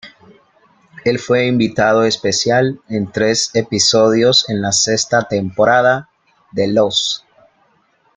[1.05, 6.09] Él fue invitado especial en tres episodios en la sexta temporada
[6.51, 7.21] de "Lost".